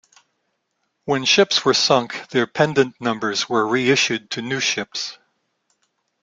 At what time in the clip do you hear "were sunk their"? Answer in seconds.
1.63-2.47